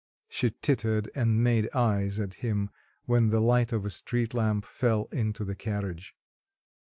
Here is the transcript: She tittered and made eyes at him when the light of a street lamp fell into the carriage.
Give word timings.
She 0.27 0.49
tittered 0.49 1.11
and 1.13 1.43
made 1.43 1.69
eyes 1.75 2.19
at 2.19 2.33
him 2.41 2.71
when 3.05 3.29
the 3.29 3.39
light 3.39 3.71
of 3.71 3.85
a 3.85 3.91
street 3.91 4.33
lamp 4.33 4.65
fell 4.65 5.05
into 5.11 5.45
the 5.45 5.53
carriage. 5.53 6.15